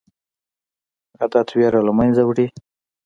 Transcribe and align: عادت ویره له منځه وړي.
عادت 1.19 1.47
ویره 1.53 1.81
له 1.87 1.91
منځه 1.99 2.21
وړي. 2.25 2.47